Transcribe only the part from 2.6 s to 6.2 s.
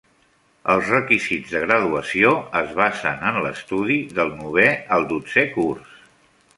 es basen en l'estudi del novè al dotzè curs.